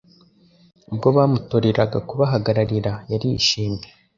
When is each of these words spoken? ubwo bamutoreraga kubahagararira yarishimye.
ubwo 0.91 1.07
bamutoreraga 1.17 1.97
kubahagararira 2.07 2.93
yarishimye. 3.11 3.83